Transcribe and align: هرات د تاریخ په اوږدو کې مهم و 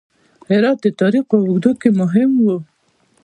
هرات 0.49 0.77
د 0.83 0.87
تاریخ 1.01 1.23
په 1.31 1.35
اوږدو 1.43 1.71
کې 1.81 1.89
مهم 2.01 2.31
و 2.43 2.45